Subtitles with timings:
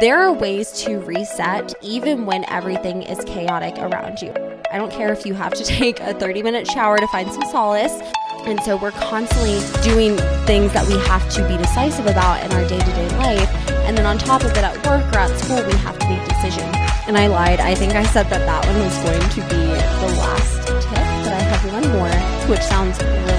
[0.00, 4.32] There are ways to reset even when everything is chaotic around you.
[4.70, 7.42] I don't care if you have to take a 30 minute shower to find some
[7.50, 8.00] solace.
[8.46, 10.16] And so we're constantly doing
[10.46, 13.50] things that we have to be decisive about in our day to day life.
[13.88, 16.22] And then on top of it, at work or at school, we have to make
[16.28, 16.76] decisions.
[17.08, 17.58] And I lied.
[17.58, 21.34] I think I said that that one was going to be the last tip, but
[21.34, 23.37] I have one more, which sounds really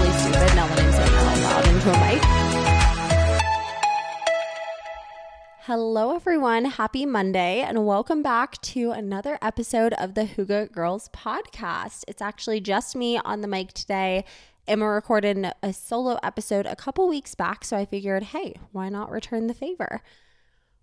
[5.70, 6.66] Hello, everyone.
[6.66, 12.06] Happy Monday, and welcome back to another episode of the Hygge Girls podcast.
[12.08, 14.26] It's actually just me on the mic today.
[14.68, 19.12] Emma recorded a solo episode a couple weeks back, so I figured, hey, why not
[19.12, 20.02] return the favor?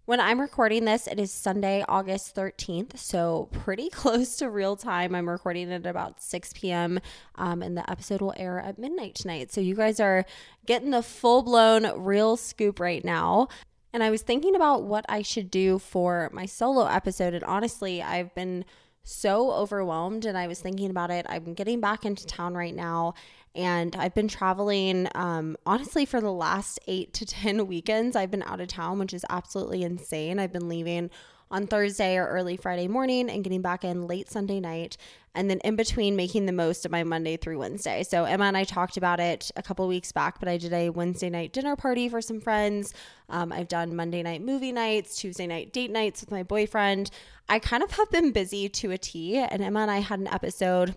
[0.04, 5.16] When I'm recording this, it is Sunday, August 13th, so pretty close to real time.
[5.16, 7.00] I'm recording it at about 6 p.m.,
[7.34, 9.50] um, and the episode will air at midnight tonight.
[9.50, 10.24] So you guys are
[10.64, 13.48] getting the full blown real scoop right now.
[13.96, 17.32] And I was thinking about what I should do for my solo episode.
[17.32, 18.66] And honestly, I've been
[19.04, 21.24] so overwhelmed and I was thinking about it.
[21.30, 23.14] I'm getting back into town right now
[23.54, 28.16] and I've been traveling um, honestly for the last eight to 10 weekends.
[28.16, 30.38] I've been out of town, which is absolutely insane.
[30.38, 31.08] I've been leaving
[31.50, 34.96] on Thursday or early Friday morning and getting back in late Sunday night.
[35.34, 38.02] And then in between, making the most of my Monday through Wednesday.
[38.02, 40.88] So Emma and I talked about it a couple weeks back, but I did a
[40.88, 42.94] Wednesday night dinner party for some friends.
[43.28, 47.10] Um, I've done Monday night movie nights, Tuesday night date nights with my boyfriend.
[47.48, 49.36] I kind of have been busy to a T.
[49.36, 50.96] And Emma and I had an episode,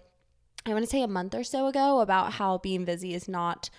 [0.66, 3.70] I want to say a month or so ago, about how being busy is not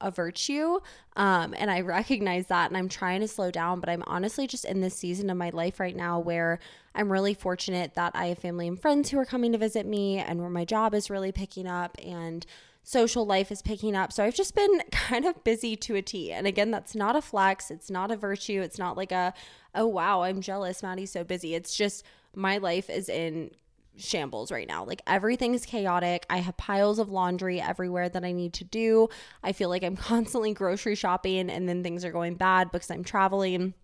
[0.00, 0.78] a virtue.
[1.16, 4.64] Um, and I recognize that and I'm trying to slow down, but I'm honestly just
[4.64, 6.58] in this season of my life right now where
[6.94, 10.18] I'm really fortunate that I have family and friends who are coming to visit me
[10.18, 12.44] and where my job is really picking up and
[12.82, 14.12] social life is picking up.
[14.12, 16.30] So I've just been kind of busy to a T.
[16.32, 19.32] And again, that's not a flex, it's not a virtue, it's not like a,
[19.74, 21.54] oh wow, I'm jealous, Madi's so busy.
[21.54, 22.04] It's just
[22.36, 23.50] my life is in
[23.96, 24.84] shambles right now.
[24.84, 26.26] Like everything's chaotic.
[26.28, 29.08] I have piles of laundry everywhere that I need to do.
[29.42, 33.04] I feel like I'm constantly grocery shopping and then things are going bad because I'm
[33.04, 33.74] traveling.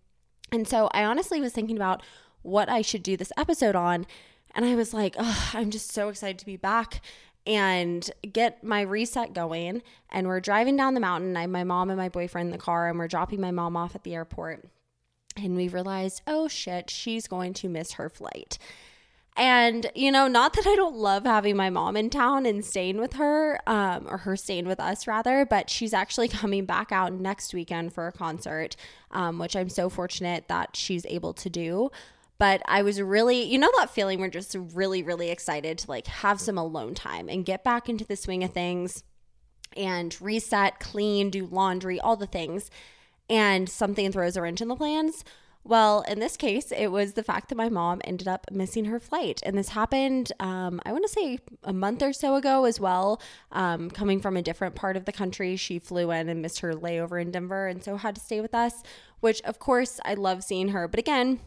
[0.53, 2.03] And so I honestly was thinking about
[2.43, 4.07] what I should do this episode on.
[4.55, 5.15] And I was like,
[5.55, 7.03] I'm just so excited to be back
[7.47, 9.83] and get my reset going.
[10.11, 11.37] And we're driving down the mountain.
[11.37, 13.77] I have my mom and my boyfriend in the car, and we're dropping my mom
[13.77, 14.69] off at the airport.
[15.37, 18.59] And we realized, oh shit, she's going to miss her flight.
[19.41, 22.99] And, you know, not that I don't love having my mom in town and staying
[22.99, 27.15] with her, um, or her staying with us rather, but she's actually coming back out
[27.15, 28.77] next weekend for a concert,
[29.13, 31.91] um, which I'm so fortunate that she's able to do.
[32.37, 36.07] But I was really, you know, that feeling we're just really, really excited to like
[36.07, 39.05] have some alone time and get back into the swing of things
[39.75, 42.71] and reset, clean, do laundry, all the things.
[43.31, 45.25] And something throws a wrench in the plans.
[45.63, 48.99] Well, in this case, it was the fact that my mom ended up missing her
[48.99, 49.41] flight.
[49.45, 53.21] And this happened, um, I want to say a month or so ago as well.
[53.53, 56.73] Um, coming from a different part of the country, she flew in and missed her
[56.73, 58.83] layover in Denver and so had to stay with us,
[59.21, 60.89] which of course I love seeing her.
[60.89, 61.41] But again,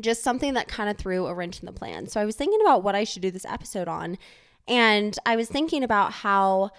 [0.00, 2.08] just something that kind of threw a wrench in the plan.
[2.08, 4.18] So I was thinking about what I should do this episode on.
[4.66, 6.70] And I was thinking about how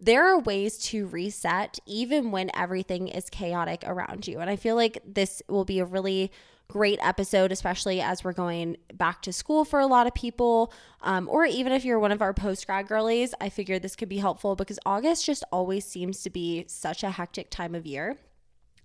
[0.00, 4.40] there are ways to reset even when everything is chaotic around you.
[4.40, 6.30] And I feel like this will be a really
[6.68, 10.72] great episode, especially as we're going back to school for a lot of people.
[11.02, 14.08] Um, or even if you're one of our post grad girlies, I figured this could
[14.08, 18.18] be helpful because August just always seems to be such a hectic time of year.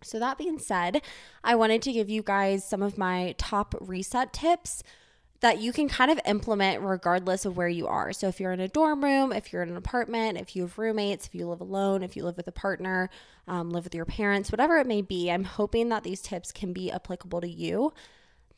[0.02, 1.02] So, that being said,
[1.44, 4.82] I wanted to give you guys some of my top reset tips
[5.42, 8.12] that you can kind of implement regardless of where you are.
[8.12, 10.78] So, if you're in a dorm room, if you're in an apartment, if you have
[10.78, 13.10] roommates, if you live alone, if you live with a partner,
[13.48, 16.74] um, live with your parents, whatever it may be, I'm hoping that these tips can
[16.74, 17.94] be applicable to you.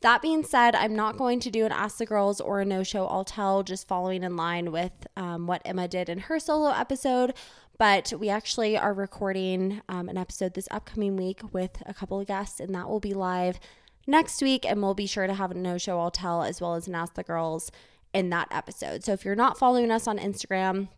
[0.02, 2.82] That being said, I'm not going to do an Ask the Girls or a No
[2.82, 6.70] Show I'll Tell, just following in line with um, what Emma did in her solo
[6.70, 7.34] episode.
[7.78, 12.26] But we actually are recording um, an episode this upcoming week with a couple of
[12.26, 13.60] guests, and that will be live
[14.06, 14.64] next week.
[14.64, 16.94] And we'll be sure to have a no show I'll tell as well as an
[16.94, 17.70] Ask the Girls
[18.12, 19.04] in that episode.
[19.04, 20.88] So if you're not following us on Instagram,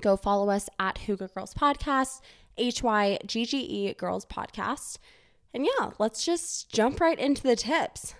[0.00, 2.20] go follow us at Hygge Girls Podcast,
[2.56, 4.98] H Y G G E Girls Podcast.
[5.54, 8.14] And yeah, let's just jump right into the tips.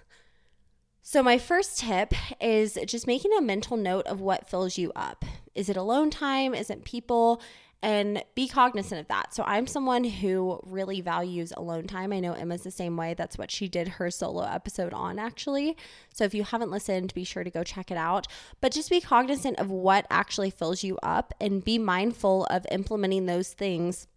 [1.03, 5.25] So, my first tip is just making a mental note of what fills you up.
[5.55, 6.55] Is it alone time?
[6.55, 7.41] Is it people?
[7.81, 9.33] And be cognizant of that.
[9.33, 12.13] So I'm someone who really values alone time.
[12.13, 13.15] I know Emma's the same way.
[13.15, 15.77] That's what she did her solo episode on, actually.
[16.13, 18.27] So if you haven't listened, be sure to go check it out.
[18.61, 23.27] But just be cognizant of what actually fills you up and be mindful of implementing
[23.27, 24.09] those things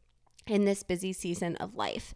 [0.47, 2.15] in this busy season of life.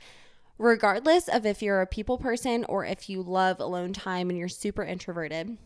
[0.58, 4.48] regardless of if you're a people person or if you love alone time and you're
[4.48, 5.58] super introverted,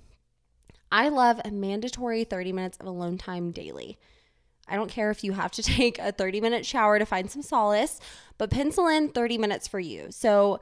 [0.92, 3.98] I love a mandatory 30 minutes of alone time daily.
[4.69, 7.42] I don't care if you have to take a 30 minute shower to find some
[7.42, 8.00] solace,
[8.38, 10.07] but pencil in 30 minutes for you.
[10.12, 10.60] So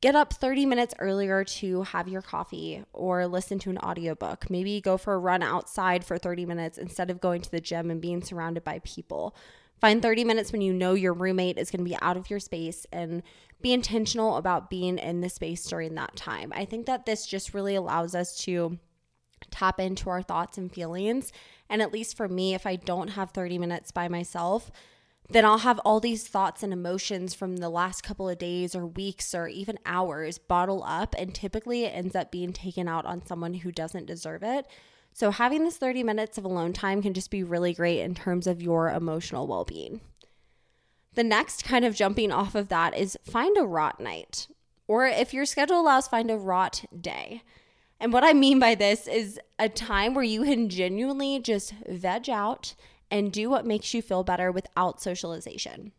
[0.00, 4.50] get up 30 minutes earlier to have your coffee or listen to an audiobook.
[4.50, 7.90] Maybe go for a run outside for 30 minutes instead of going to the gym
[7.90, 9.34] and being surrounded by people.
[9.80, 12.40] Find 30 minutes when you know your roommate is going to be out of your
[12.40, 13.22] space and
[13.60, 16.52] be intentional about being in the space during that time.
[16.54, 18.78] I think that this just really allows us to
[19.50, 21.32] tap into our thoughts and feelings.
[21.68, 24.70] And at least for me, if I don't have 30 minutes by myself,
[25.28, 28.86] then I'll have all these thoughts and emotions from the last couple of days or
[28.86, 31.14] weeks or even hours bottle up.
[31.18, 34.66] And typically it ends up being taken out on someone who doesn't deserve it.
[35.12, 38.46] So, having this 30 minutes of alone time can just be really great in terms
[38.46, 40.02] of your emotional well being.
[41.14, 44.46] The next kind of jumping off of that is find a rot night,
[44.86, 47.40] or if your schedule allows, find a rot day.
[47.98, 52.28] And what I mean by this is a time where you can genuinely just veg
[52.28, 52.74] out
[53.10, 55.92] and do what makes you feel better without socialization.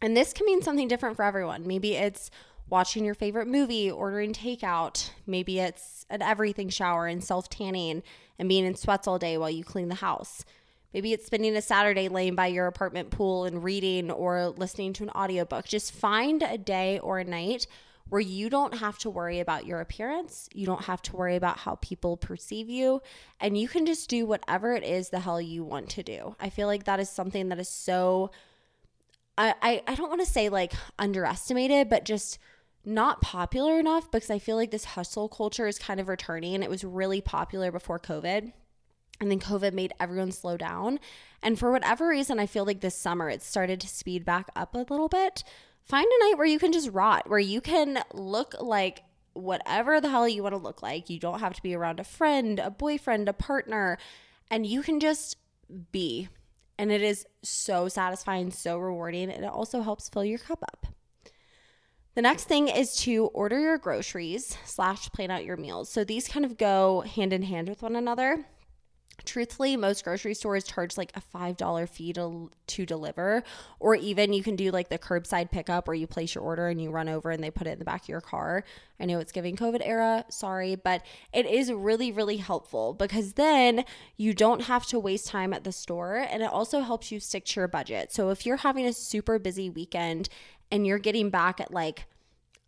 [0.00, 1.66] And this can mean something different for everyone.
[1.66, 2.30] Maybe it's
[2.70, 5.10] watching your favorite movie, ordering takeout.
[5.26, 8.02] Maybe it's an everything shower and self tanning
[8.38, 10.44] and being in sweats all day while you clean the house.
[10.94, 15.02] Maybe it's spending a Saturday laying by your apartment pool and reading or listening to
[15.02, 15.66] an audiobook.
[15.66, 17.66] Just find a day or a night
[18.08, 20.48] where you don't have to worry about your appearance.
[20.54, 23.02] You don't have to worry about how people perceive you.
[23.40, 26.34] And you can just do whatever it is the hell you want to do.
[26.40, 28.30] I feel like that is something that is so,
[29.36, 32.38] I, I, I don't want to say like underestimated, but just
[32.84, 36.54] not popular enough because I feel like this hustle culture is kind of returning.
[36.54, 38.52] and It was really popular before COVID.
[39.20, 41.00] And then COVID made everyone slow down.
[41.42, 44.74] And for whatever reason, I feel like this summer it started to speed back up
[44.74, 45.42] a little bit.
[45.88, 50.10] Find a night where you can just rot, where you can look like whatever the
[50.10, 51.08] hell you want to look like.
[51.08, 53.96] You don't have to be around a friend, a boyfriend, a partner,
[54.50, 55.38] and you can just
[55.90, 56.28] be.
[56.78, 60.88] And it is so satisfying, so rewarding, and it also helps fill your cup up.
[62.14, 65.90] The next thing is to order your groceries slash plan out your meals.
[65.90, 68.44] So these kind of go hand in hand with one another.
[69.28, 73.42] Truthfully, most grocery stores charge like a $5 fee to, to deliver,
[73.78, 76.80] or even you can do like the curbside pickup where you place your order and
[76.80, 78.64] you run over and they put it in the back of your car.
[78.98, 81.02] I know it's giving COVID era, sorry, but
[81.34, 83.84] it is really, really helpful because then
[84.16, 87.44] you don't have to waste time at the store and it also helps you stick
[87.44, 88.10] to your budget.
[88.14, 90.30] So if you're having a super busy weekend
[90.72, 92.06] and you're getting back at like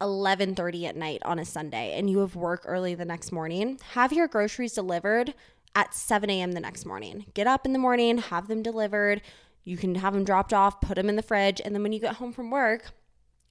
[0.02, 4.12] 11:30 at night on a Sunday and you have work early the next morning, have
[4.12, 5.32] your groceries delivered
[5.74, 6.52] at 7 a.m.
[6.52, 7.26] the next morning.
[7.34, 9.22] Get up in the morning, have them delivered.
[9.64, 12.00] You can have them dropped off, put them in the fridge, and then when you
[12.00, 12.92] get home from work,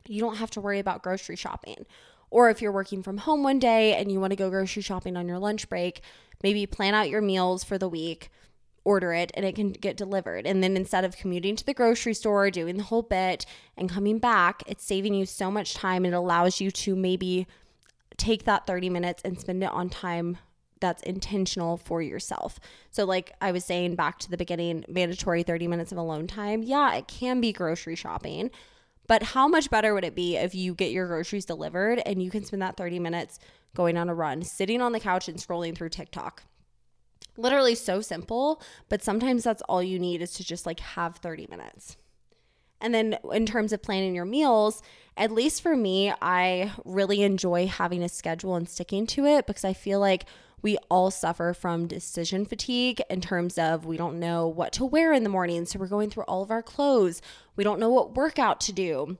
[0.07, 1.85] you don't have to worry about grocery shopping.
[2.31, 5.17] Or if you're working from home one day and you want to go grocery shopping
[5.17, 6.01] on your lunch break,
[6.43, 8.29] maybe plan out your meals for the week
[8.83, 10.45] order it and it can get delivered.
[10.45, 13.45] And then instead of commuting to the grocery store, doing the whole bit
[13.77, 17.47] and coming back, it's saving you so much time it allows you to maybe
[18.17, 20.37] take that 30 minutes and spend it on time
[20.79, 22.59] that's intentional for yourself.
[22.91, 26.63] So, like I was saying back to the beginning, mandatory 30 minutes of alone time.
[26.63, 28.51] Yeah, it can be grocery shopping,
[29.07, 32.29] but how much better would it be if you get your groceries delivered and you
[32.31, 33.39] can spend that 30 minutes
[33.75, 36.43] going on a run, sitting on the couch and scrolling through TikTok?
[37.39, 41.47] literally so simple, but sometimes that's all you need is to just like have 30
[41.49, 41.97] minutes.
[42.81, 44.81] And then in terms of planning your meals,
[45.17, 49.65] at least for me, I really enjoy having a schedule and sticking to it because
[49.65, 50.25] I feel like
[50.61, 55.13] we all suffer from decision fatigue in terms of we don't know what to wear
[55.13, 55.65] in the morning.
[55.65, 57.21] So we're going through all of our clothes.
[57.55, 59.17] We don't know what workout to do.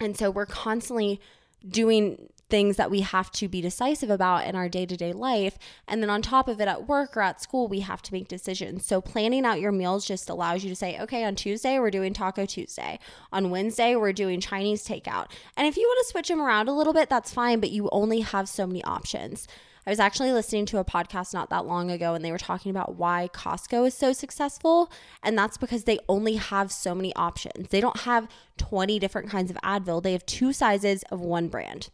[0.00, 1.20] And so we're constantly
[1.66, 5.58] doing things that we have to be decisive about in our day to day life.
[5.88, 8.28] And then on top of it, at work or at school, we have to make
[8.28, 8.86] decisions.
[8.86, 12.12] So planning out your meals just allows you to say, okay, on Tuesday, we're doing
[12.12, 12.98] Taco Tuesday.
[13.32, 15.30] On Wednesday, we're doing Chinese takeout.
[15.56, 17.88] And if you want to switch them around a little bit, that's fine, but you
[17.90, 19.48] only have so many options.
[19.86, 22.70] I was actually listening to a podcast not that long ago and they were talking
[22.70, 24.90] about why Costco is so successful.
[25.22, 27.68] And that's because they only have so many options.
[27.68, 28.28] They don't have
[28.58, 31.90] 20 different kinds of Advil, they have two sizes of one brand.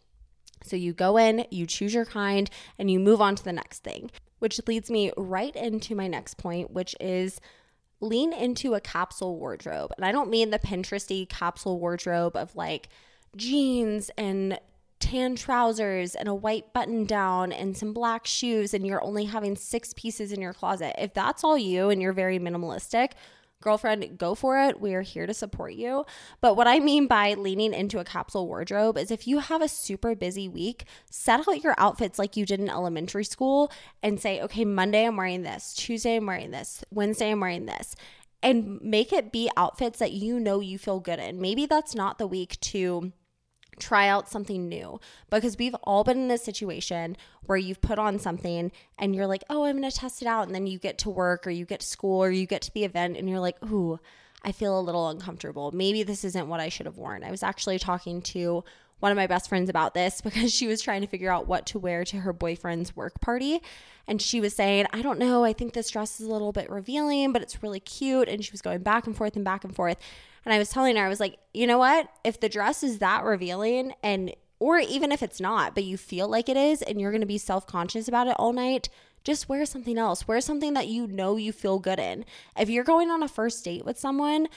[0.65, 3.83] So you go in, you choose your kind, and you move on to the next
[3.83, 7.41] thing, which leads me right into my next point, which is
[8.01, 9.93] lean into a capsule wardrobe.
[9.97, 12.89] And I don't mean the Pinteresty capsule wardrobe of like
[13.37, 14.59] jeans and
[15.03, 19.57] tan trousers and a white button down and some black shoes and you're only having
[19.57, 20.95] six pieces in your closet.
[20.97, 23.11] If that's all you and you're very minimalistic,
[23.61, 24.81] girlfriend, go for it.
[24.81, 26.05] We are here to support you.
[26.41, 29.67] But what I mean by leaning into a capsule wardrobe is if you have a
[29.67, 33.73] super busy week, set out your outfits like you did in elementary school
[34.05, 37.97] and say, okay, Monday I'm wearing this, Tuesday I'm wearing this, Wednesday I'm wearing this.
[38.41, 41.41] And make it be outfits that you know you feel good in.
[41.41, 43.13] Maybe that's not the week to
[43.79, 45.01] try out something new
[45.31, 49.45] because we've all been in a situation where you've put on something and you're like,
[49.51, 50.47] oh, I'm going to test it out.
[50.47, 52.73] And then you get to work or you get to school or you get to
[52.73, 53.99] the event and you're like, ooh,
[54.45, 55.71] I feel a little uncomfortable.
[55.73, 57.25] Maybe this isn't what I should have worn.
[57.25, 58.65] I was actually talking to
[59.03, 61.67] one of my best friends about this because she was trying to figure out what
[61.67, 63.61] to wear to her boyfriend's work party.
[64.07, 66.71] And she was saying, I don't know, I think this dress is a little bit
[66.71, 68.29] revealing, but it's really cute.
[68.29, 69.99] And she was going back and forth and back and forth.
[70.45, 72.09] And I was telling her, I was like, you know what?
[72.25, 76.29] If the dress is that revealing and or even if it's not, but you feel
[76.29, 78.89] like it is and you're going to be self-conscious about it all night,
[79.25, 80.27] just wear something else.
[80.29, 82.25] Wear something that you know you feel good in.
[82.57, 84.49] If you're going on a first date with someone,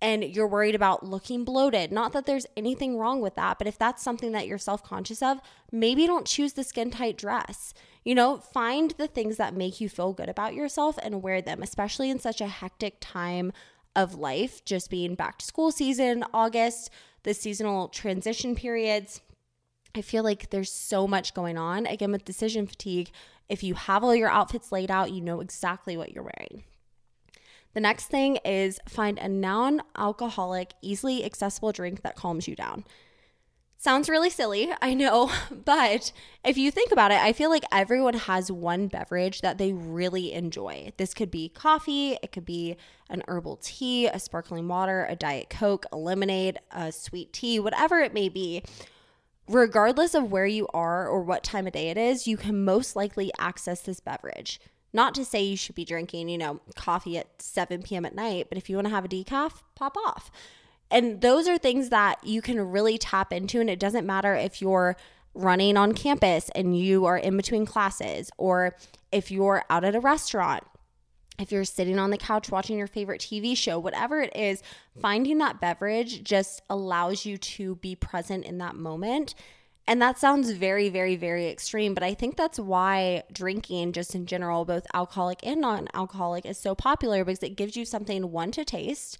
[0.00, 1.90] and you're worried about looking bloated.
[1.90, 5.22] Not that there's anything wrong with that, but if that's something that you're self conscious
[5.22, 5.40] of,
[5.72, 7.72] maybe don't choose the skin tight dress.
[8.04, 11.62] You know, find the things that make you feel good about yourself and wear them,
[11.62, 13.52] especially in such a hectic time
[13.96, 16.90] of life, just being back to school season, August,
[17.22, 19.22] the seasonal transition periods.
[19.94, 21.86] I feel like there's so much going on.
[21.86, 23.10] Again, with decision fatigue,
[23.48, 26.64] if you have all your outfits laid out, you know exactly what you're wearing.
[27.76, 32.84] The next thing is find a non alcoholic, easily accessible drink that calms you down.
[33.76, 36.10] Sounds really silly, I know, but
[36.42, 40.32] if you think about it, I feel like everyone has one beverage that they really
[40.32, 40.90] enjoy.
[40.96, 42.78] This could be coffee, it could be
[43.10, 48.00] an herbal tea, a sparkling water, a diet coke, a lemonade, a sweet tea, whatever
[48.00, 48.62] it may be.
[49.48, 52.96] Regardless of where you are or what time of day it is, you can most
[52.96, 54.60] likely access this beverage.
[54.96, 58.06] Not to say you should be drinking, you know, coffee at 7 p.m.
[58.06, 60.30] at night, but if you want to have a decaf, pop off.
[60.90, 63.60] And those are things that you can really tap into.
[63.60, 64.96] And it doesn't matter if you're
[65.34, 68.74] running on campus and you are in between classes, or
[69.12, 70.64] if you're out at a restaurant,
[71.38, 74.62] if you're sitting on the couch watching your favorite TV show, whatever it is,
[74.98, 79.34] finding that beverage just allows you to be present in that moment.
[79.88, 84.26] And that sounds very, very, very extreme, but I think that's why drinking, just in
[84.26, 88.50] general, both alcoholic and non alcoholic, is so popular because it gives you something, one,
[88.52, 89.16] to taste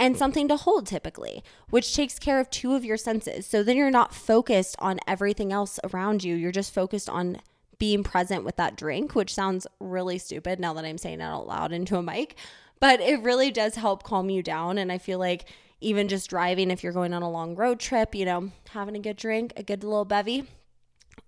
[0.00, 3.46] and something to hold typically, which takes care of two of your senses.
[3.46, 6.34] So then you're not focused on everything else around you.
[6.34, 7.38] You're just focused on
[7.78, 11.46] being present with that drink, which sounds really stupid now that I'm saying it out
[11.46, 12.36] loud into a mic,
[12.80, 14.78] but it really does help calm you down.
[14.78, 15.46] And I feel like
[15.80, 19.00] even just driving, if you're going on a long road trip, you know, having a
[19.00, 20.44] good drink, a good little bevy.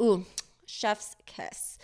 [0.01, 0.27] Ooh,
[0.67, 1.79] chef's kiss.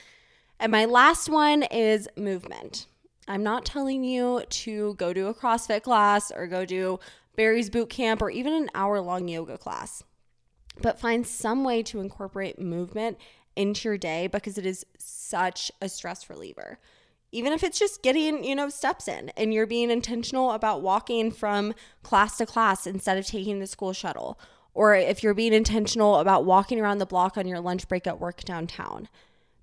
[0.60, 2.86] And my last one is movement.
[3.26, 6.98] I'm not telling you to go do a CrossFit class or go do
[7.36, 10.02] Barry's boot camp or even an hour long yoga class,
[10.80, 13.18] but find some way to incorporate movement
[13.54, 16.78] into your day because it is such a stress reliever.
[17.30, 21.30] Even if it's just getting, you know, steps in and you're being intentional about walking
[21.30, 24.38] from class to class instead of taking the school shuttle,
[24.72, 28.20] or if you're being intentional about walking around the block on your lunch break at
[28.20, 29.08] work downtown.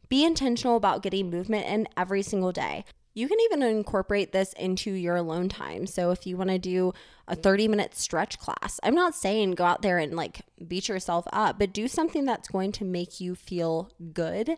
[0.09, 2.85] Be intentional about getting movement in every single day.
[3.15, 5.87] You can even incorporate this into your alone time.
[5.87, 6.93] So if you want to do
[7.29, 11.25] a 30 minute stretch class, I'm not saying go out there and like beat yourself
[11.31, 14.57] up, but do something that's going to make you feel good.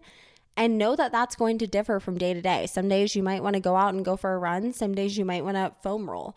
[0.58, 2.66] And know that that's going to differ from day to day.
[2.66, 5.18] Some days you might want to go out and go for a run, some days
[5.18, 6.36] you might want to foam roll.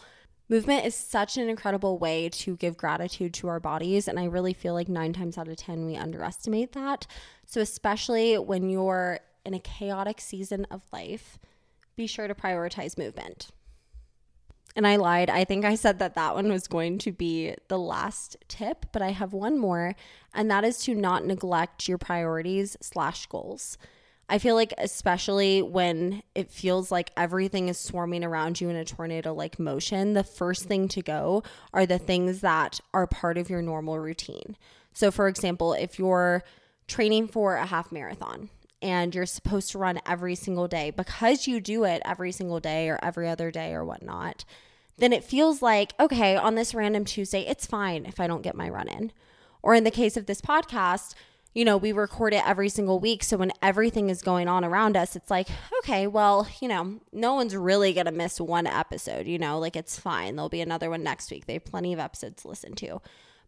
[0.50, 4.08] Movement is such an incredible way to give gratitude to our bodies.
[4.08, 7.06] And I really feel like nine times out of 10, we underestimate that.
[7.46, 11.38] So, especially when you're in a chaotic season of life,
[11.96, 13.50] be sure to prioritize movement.
[14.76, 15.30] And I lied.
[15.30, 19.02] I think I said that that one was going to be the last tip, but
[19.02, 19.94] I have one more,
[20.34, 23.78] and that is to not neglect your priorities slash goals.
[24.30, 28.84] I feel like, especially when it feels like everything is swarming around you in a
[28.84, 31.42] tornado like motion, the first thing to go
[31.75, 34.56] are the things that are part of your normal routine.
[34.94, 36.44] So, for example, if you're
[36.87, 38.50] training for a half marathon,
[38.82, 42.88] and you're supposed to run every single day because you do it every single day
[42.88, 44.44] or every other day or whatnot,
[44.96, 48.54] then it feels like, okay, on this random Tuesday, it's fine if I don't get
[48.54, 49.12] my run in.
[49.62, 51.14] Or in the case of this podcast,
[51.54, 53.25] you know, we record it every single week.
[53.25, 55.49] So when everything is going on around us, it's like,
[55.80, 59.75] okay, well, you know, no one's really going to miss one episode, you know, like
[59.75, 60.37] it's fine.
[60.37, 61.47] There'll be another one next week.
[61.47, 63.00] They have plenty of episodes to listen to.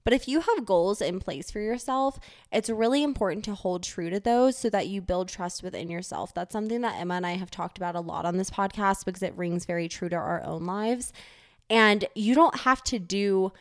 [0.05, 2.19] But if you have goals in place for yourself,
[2.51, 6.35] it's really important to hold true to those so that you build trust within yourself.
[6.35, 9.23] That's something that Emma and I have talked about a lot on this podcast because
[9.23, 11.13] it rings very true to our own lives.
[11.71, 13.53] And you don't have to do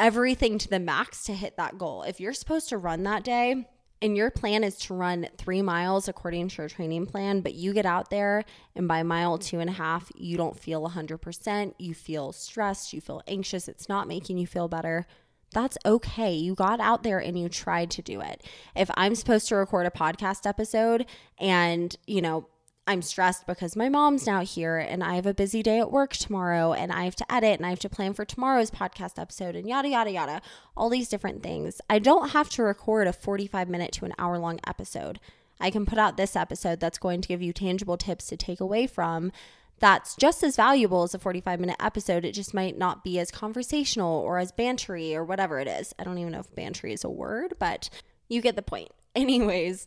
[0.00, 2.02] everything to the max to hit that goal.
[2.02, 3.66] If you're supposed to run that day,
[4.02, 7.74] and your plan is to run three miles according to your training plan, but you
[7.74, 11.92] get out there and by mile two and a half, you don't feel 100%, you
[11.92, 15.06] feel stressed, you feel anxious, it's not making you feel better.
[15.52, 16.32] That's okay.
[16.32, 18.42] You got out there and you tried to do it.
[18.74, 21.06] If I'm supposed to record a podcast episode
[21.38, 22.48] and, you know,
[22.90, 26.12] I'm stressed because my mom's now here and I have a busy day at work
[26.16, 29.54] tomorrow and I have to edit and I have to plan for tomorrow's podcast episode
[29.54, 30.42] and yada, yada, yada,
[30.76, 31.80] all these different things.
[31.88, 35.20] I don't have to record a 45 minute to an hour long episode.
[35.60, 38.58] I can put out this episode that's going to give you tangible tips to take
[38.58, 39.30] away from
[39.78, 42.24] that's just as valuable as a 45 minute episode.
[42.24, 45.94] It just might not be as conversational or as bantery or whatever it is.
[45.96, 47.88] I don't even know if bantery is a word, but
[48.28, 48.90] you get the point.
[49.14, 49.86] Anyways,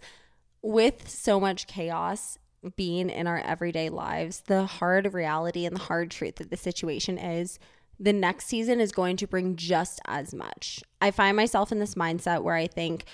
[0.62, 2.38] with so much chaos
[2.76, 7.18] being in our everyday lives, the hard reality and the hard truth of the situation
[7.18, 7.60] is
[8.00, 10.82] the next season is going to bring just as much.
[11.02, 13.06] I find myself in this mindset where I think,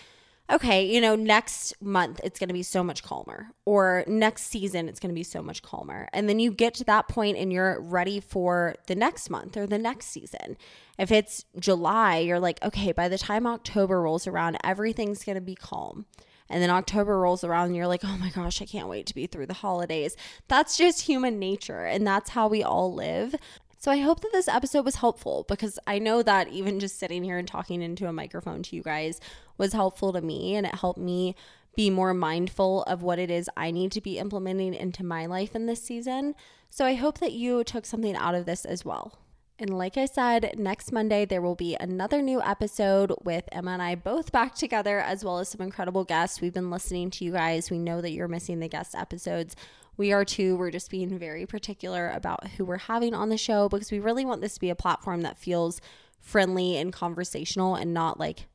[0.52, 4.90] okay, you know, next month it's going to be so much calmer, or next season
[4.90, 6.08] it's going to be so much calmer.
[6.12, 9.68] And then you get to that point and you're ready for the next month or
[9.68, 10.58] the next season.
[10.98, 15.42] If it's July, you're like, okay, by the time October rolls around, everything's going to
[15.42, 16.06] be calm
[16.50, 19.16] and then October rolls around and you're like, oh my gosh, I can't wait to
[19.16, 20.16] be through the holidays.
[20.48, 23.36] That's just human nature, and that's how we all live.
[23.82, 27.24] So I hope that this episode was helpful because I know that even just sitting
[27.24, 29.22] here and talking into a microphone to you guys
[29.58, 31.34] was helpful to me and it helped me
[31.78, 35.56] be more mindful of what it is I need to be implementing into my life
[35.56, 36.36] in this season.
[36.70, 39.18] So I hope that you took something out of this as well.
[39.62, 43.82] And like I said, next Monday there will be another new episode with Emma and
[43.82, 46.40] I both back together, as well as some incredible guests.
[46.40, 47.70] We've been listening to you guys.
[47.70, 49.58] We know that you're missing the guest episodes.
[49.98, 50.56] We are too.
[50.56, 54.24] We're just being very particular about who we're having on the show because we really
[54.24, 55.82] want this to be a platform that feels
[56.22, 58.46] friendly and conversational and not like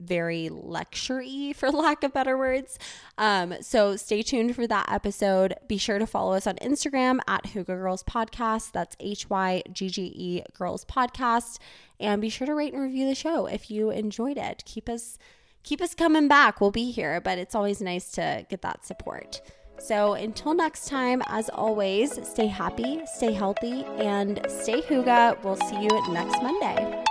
[0.00, 2.78] very lecture-y for lack of better words.
[3.18, 5.54] Um, so stay tuned for that episode.
[5.68, 8.72] Be sure to follow us on instagram at hygge girls podcast.
[8.72, 11.58] That's h-y-g-g-e girls podcast.
[11.98, 14.62] And be sure to rate and review the show if you enjoyed it.
[14.64, 15.18] Keep us
[15.62, 16.60] keep us coming back.
[16.60, 19.42] We'll be here but it's always nice to get that support.
[19.78, 25.82] So until next time as always stay happy stay healthy and stay hygge we'll see
[25.82, 27.04] you next monday